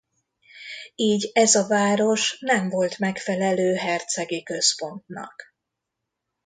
[0.95, 5.55] Így ez a város nem volt megfelelő hercegi központnak.